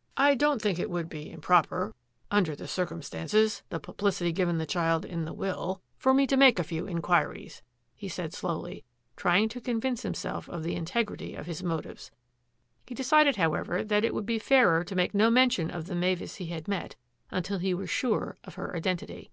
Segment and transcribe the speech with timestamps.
[0.30, 1.96] "I don't think it would be improper—
[2.40, 6.60] under the circumstances, the publicity given the child in the will— for me to make
[6.60, 7.60] a few inquiries,"
[7.96, 8.84] he said slowly,
[9.16, 12.12] trying to convince himself of the integrity of his motives.
[12.86, 16.36] He decided, however, that it would be fairer to make no mention of the Mavis
[16.36, 16.94] he had met
[17.32, 19.32] until he were sure of her identity.